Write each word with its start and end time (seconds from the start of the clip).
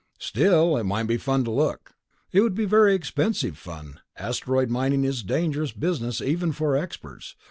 "Still, 0.17 0.77
it 0.77 0.85
might 0.85 1.03
be 1.03 1.17
fun 1.17 1.43
to 1.43 1.51
look." 1.51 1.91
"It 2.31 2.39
could 2.39 2.55
be 2.55 2.65
very 2.65 2.95
expensive 2.95 3.55
fun. 3.55 3.99
Asteroid 4.17 4.71
mining 4.71 5.03
is 5.03 5.21
a 5.21 5.25
dangerous 5.27 5.73
business, 5.73 6.21
even 6.23 6.53
for 6.53 6.75
experts. 6.75 7.35